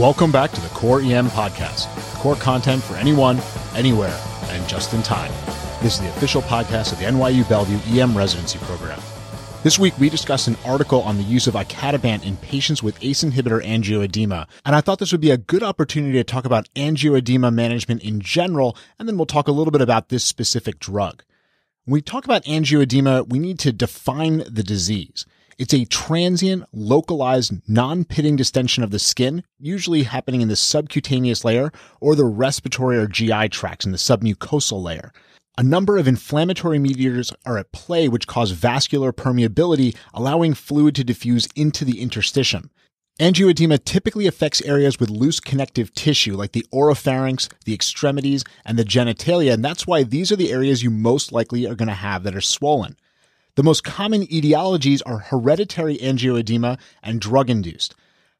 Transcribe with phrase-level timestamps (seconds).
[0.00, 3.38] Welcome back to the Core EM Podcast, core content for anyone,
[3.74, 5.30] anywhere, and just in time.
[5.82, 8.98] This is the official podcast of the NYU Bellevue EM Residency Program.
[9.62, 13.22] This week, we discussed an article on the use of icatibant in patients with ACE
[13.22, 17.52] inhibitor angioedema, and I thought this would be a good opportunity to talk about angioedema
[17.52, 21.24] management in general, and then we'll talk a little bit about this specific drug.
[21.84, 25.26] When we talk about angioedema, we need to define the disease.
[25.60, 31.70] It's a transient, localized, non-pitting distension of the skin, usually happening in the subcutaneous layer
[32.00, 35.12] or the respiratory or GI tracts in the submucosal layer.
[35.58, 41.04] A number of inflammatory mediators are at play which cause vascular permeability, allowing fluid to
[41.04, 42.70] diffuse into the interstitium.
[43.20, 48.82] Angioedema typically affects areas with loose connective tissue like the oropharynx, the extremities, and the
[48.82, 52.22] genitalia, and that's why these are the areas you most likely are going to have
[52.22, 52.96] that are swollen.
[53.60, 57.94] The most common etiologies are hereditary angioedema and drug induced.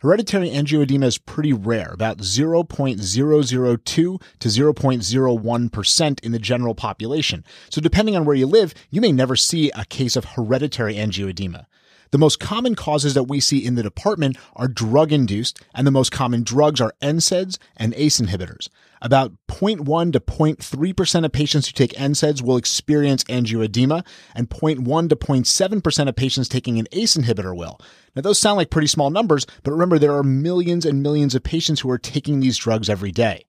[0.00, 7.46] Hereditary angioedema is pretty rare, about 0.002 to 0.01% in the general population.
[7.70, 11.64] So depending on where you live, you may never see a case of hereditary angioedema.
[12.10, 15.90] The most common causes that we see in the department are drug induced, and the
[15.90, 18.68] most common drugs are NSAIDs and ACE inhibitors.
[19.02, 25.16] About 0.1 to 0.3% of patients who take NSAIDs will experience angioedema, and 0.1 to
[25.16, 27.78] 0.7% of patients taking an ACE inhibitor will.
[28.14, 31.42] Now, those sound like pretty small numbers, but remember there are millions and millions of
[31.42, 33.44] patients who are taking these drugs every day.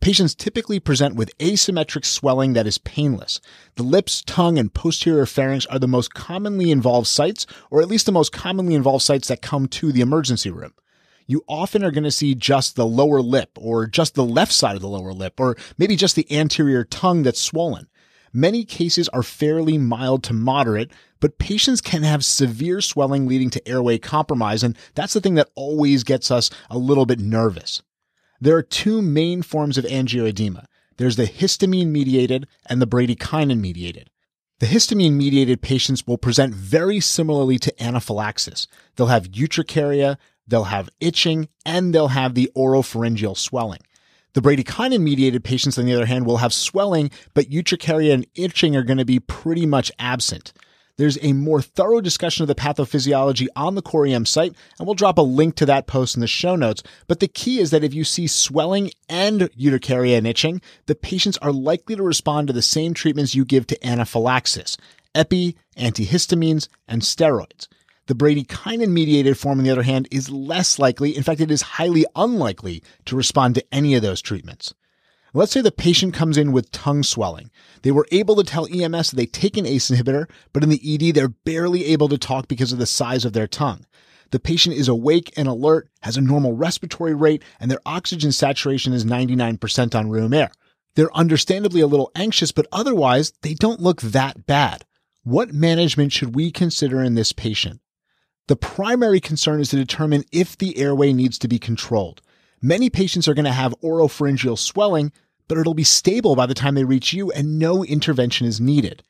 [0.00, 3.38] Patients typically present with asymmetric swelling that is painless.
[3.74, 8.06] The lips, tongue, and posterior pharynx are the most commonly involved sites, or at least
[8.06, 10.72] the most commonly involved sites that come to the emergency room.
[11.26, 14.74] You often are going to see just the lower lip, or just the left side
[14.74, 17.86] of the lower lip, or maybe just the anterior tongue that's swollen.
[18.32, 23.68] Many cases are fairly mild to moderate, but patients can have severe swelling leading to
[23.68, 27.82] airway compromise, and that's the thing that always gets us a little bit nervous.
[28.40, 30.64] There are two main forms of angioedema.
[30.96, 34.10] There's the histamine mediated and the bradykinin mediated.
[34.60, 38.66] The histamine mediated patients will present very similarly to anaphylaxis.
[38.96, 43.80] They'll have urticaria, they'll have itching, and they'll have the oropharyngeal swelling.
[44.34, 48.76] The bradykinin mediated patients, on the other hand, will have swelling, but urticaria and itching
[48.76, 50.52] are going to be pretty much absent.
[51.00, 54.94] There's a more thorough discussion of the pathophysiology on the Core EM site, and we'll
[54.94, 56.82] drop a link to that post in the show notes.
[57.06, 61.38] But the key is that if you see swelling and urticaria and itching, the patients
[61.38, 64.76] are likely to respond to the same treatments you give to anaphylaxis,
[65.14, 67.66] epi, antihistamines, and steroids.
[68.06, 71.16] The bradykinin mediated form, on the other hand, is less likely.
[71.16, 74.74] In fact, it is highly unlikely to respond to any of those treatments.
[75.32, 77.50] Let's say the patient comes in with tongue swelling.
[77.82, 80.80] They were able to tell EMS that they take an ACE inhibitor, but in the
[80.82, 83.86] ED, they're barely able to talk because of the size of their tongue.
[84.30, 88.92] The patient is awake and alert, has a normal respiratory rate, and their oxygen saturation
[88.92, 90.50] is 99% on room air.
[90.94, 94.84] They're understandably a little anxious, but otherwise, they don't look that bad.
[95.22, 97.80] What management should we consider in this patient?
[98.48, 102.20] The primary concern is to determine if the airway needs to be controlled.
[102.62, 105.12] Many patients are going to have oropharyngeal swelling,
[105.48, 109.02] but it'll be stable by the time they reach you and no intervention is needed.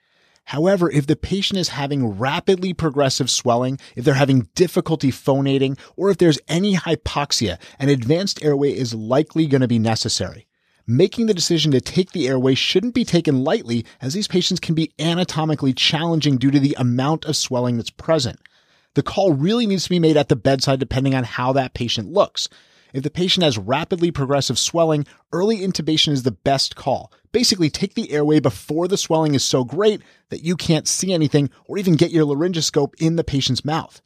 [0.44, 6.10] However, if the patient is having rapidly progressive swelling, if they're having difficulty phonating, or
[6.10, 10.46] if there's any hypoxia, an advanced airway is likely going to be necessary.
[10.86, 14.74] Making the decision to take the airway shouldn't be taken lightly as these patients can
[14.74, 18.40] be anatomically challenging due to the amount of swelling that's present.
[18.94, 22.12] The call really needs to be made at the bedside depending on how that patient
[22.12, 22.48] looks.
[22.92, 27.12] If the patient has rapidly progressive swelling, early intubation is the best call.
[27.32, 31.50] Basically, take the airway before the swelling is so great that you can't see anything
[31.66, 34.00] or even get your laryngoscope in the patient's mouth.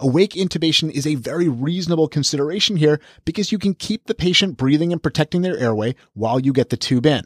[0.00, 4.92] Awake intubation is a very reasonable consideration here because you can keep the patient breathing
[4.92, 7.24] and protecting their airway while you get the tube in.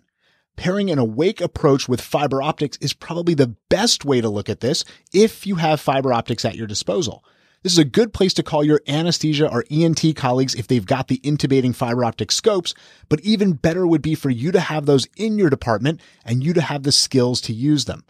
[0.56, 4.60] Pairing an awake approach with fiber optics is probably the best way to look at
[4.60, 7.24] this if you have fiber optics at your disposal.
[7.64, 11.08] This is a good place to call your anesthesia or ENT colleagues if they've got
[11.08, 12.72] the intubating fiber optic scopes,
[13.08, 16.52] but even better would be for you to have those in your department and you
[16.54, 18.04] to have the skills to use them.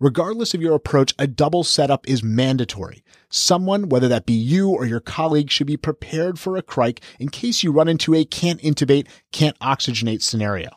[0.00, 3.02] Regardless of your approach, a double setup is mandatory.
[3.28, 7.28] Someone, whether that be you or your colleague, should be prepared for a cric in
[7.28, 10.70] case you run into a can't intubate, can't oxygenate scenario.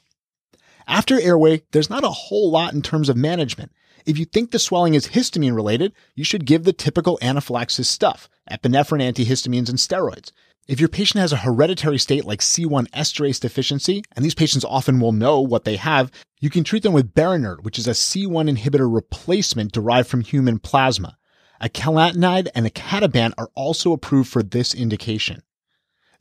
[0.87, 3.71] After airway, there's not a whole lot in terms of management.
[4.05, 8.29] If you think the swelling is histamine related, you should give the typical anaphylaxis stuff,
[8.49, 10.31] epinephrine antihistamines and steroids.
[10.67, 14.99] If your patient has a hereditary state like C1 esterase deficiency, and these patients often
[14.99, 18.55] will know what they have, you can treat them with Berinert, which is a C1
[18.55, 21.17] inhibitor replacement derived from human plasma.
[21.59, 25.41] A Ecallantide and a icatibant are also approved for this indication.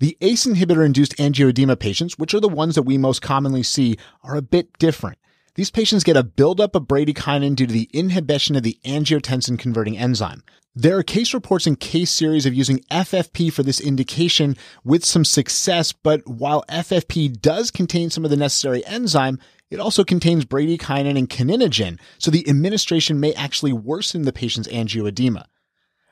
[0.01, 3.99] The ACE inhibitor induced angioedema patients, which are the ones that we most commonly see,
[4.23, 5.19] are a bit different.
[5.58, 9.99] These patients get a buildup of bradykinin due to the inhibition of the angiotensin converting
[9.99, 10.44] enzyme.
[10.76, 15.25] There are case reports and case series of using FFP for this indication with some
[15.25, 21.19] success, but while FFP does contain some of the necessary enzyme, it also contains bradykinin
[21.19, 25.44] and kininogen, so the administration may actually worsen the patient's angioedema.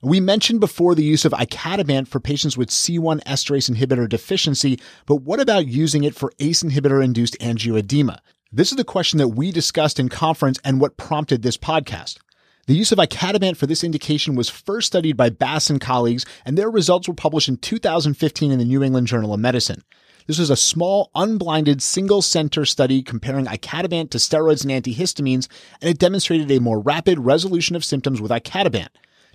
[0.03, 5.23] We mentioned before the use of icatibant for patients with C1 esterase inhibitor deficiency, but
[5.23, 8.19] what about using it for ACE inhibitor induced angioedema?
[8.53, 12.19] This is the question that we discussed in conference and what prompted this podcast.
[12.69, 16.57] The use of icatibant for this indication was first studied by Bass and colleagues, and
[16.57, 19.83] their results were published in 2015 in the New England Journal of Medicine.
[20.29, 25.49] This was a small, unblinded, single center study comparing icatibant to steroids and antihistamines,
[25.81, 28.89] and it demonstrated a more rapid resolution of symptoms with icatibant.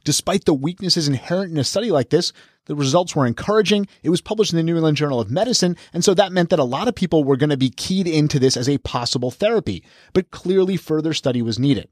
[0.05, 2.31] Despite the weaknesses inherent in a study like this,
[2.65, 3.87] the results were encouraging.
[4.03, 6.59] It was published in the New England Journal of Medicine, and so that meant that
[6.59, 9.83] a lot of people were going to be keyed into this as a possible therapy,
[10.13, 11.89] but clearly further study was needed.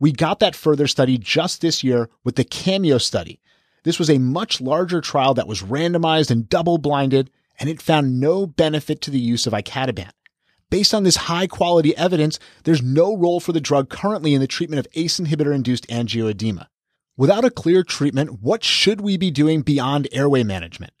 [0.00, 3.40] We got that further study just this year with the Cameo study.
[3.84, 8.20] This was a much larger trial that was randomized and double blinded, and it found
[8.20, 10.10] no benefit to the use of icatibant.
[10.68, 14.48] Based on this high quality evidence, there's no role for the drug currently in the
[14.48, 16.66] treatment of ACE inhibitor induced angioedema.
[17.18, 20.92] Without a clear treatment, what should we be doing beyond airway management?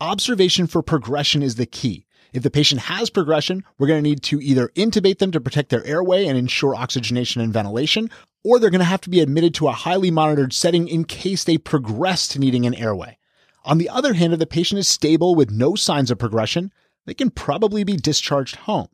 [0.00, 2.06] Observation for progression is the key.
[2.32, 5.70] If the patient has progression, we're going to need to either intubate them to protect
[5.70, 8.10] their airway and ensure oxygenation and ventilation,
[8.42, 11.44] or they're going to have to be admitted to a highly monitored setting in case
[11.44, 13.16] they progress to needing an airway.
[13.64, 16.72] On the other hand, if the patient is stable with no signs of progression,
[17.06, 18.88] they can probably be discharged home.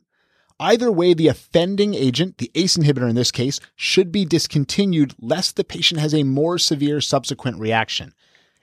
[0.59, 5.55] Either way, the offending agent, the ACE inhibitor in this case, should be discontinued lest
[5.55, 8.13] the patient has a more severe subsequent reaction.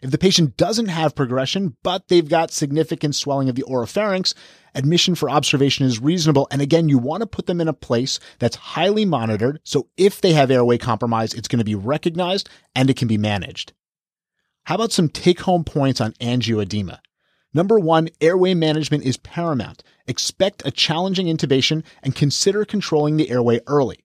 [0.03, 4.35] If the patient doesn't have progression, but they've got significant swelling of the oropharynx,
[4.75, 6.47] admission for observation is reasonable.
[6.51, 9.61] And again, you want to put them in a place that's highly monitored.
[9.65, 13.17] So if they have airway compromise, it's going to be recognized and it can be
[13.17, 13.73] managed.
[14.65, 16.99] How about some take home points on angioedema?
[17.55, 19.83] Number one, airway management is paramount.
[20.07, 24.05] Expect a challenging intubation and consider controlling the airway early.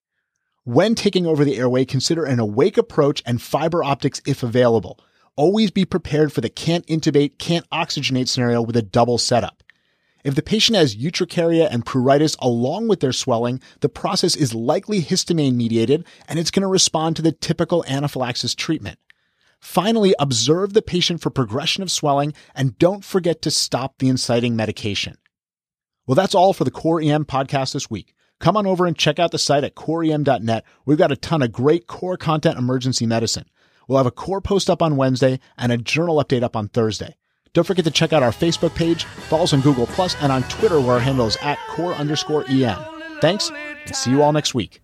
[0.63, 4.99] When taking over the airway, consider an awake approach and fiber optics if available
[5.39, 9.63] always be prepared for the can't intubate, can't oxygenate scenario with a double setup.
[10.21, 15.01] If the patient has urticaria and pruritus along with their swelling, the process is likely
[15.01, 18.99] histamine mediated and it's going to respond to the typical anaphylaxis treatment.
[19.59, 24.55] Finally, observe the patient for progression of swelling and don't forget to stop the inciting
[24.55, 25.17] medication.
[26.07, 28.15] Well, that's all for the Core EM podcast this week.
[28.39, 30.63] Come on over and check out the site at coreem.net.
[30.85, 33.45] We've got a ton of great core content emergency medicine.
[33.87, 37.15] We'll have a core post up on Wednesday and a journal update up on Thursday.
[37.53, 40.43] Don't forget to check out our Facebook page, follow us on Google Plus, and on
[40.43, 42.79] Twitter where our handle is at core underscore EM.
[43.21, 44.81] Thanks, and see you all next week.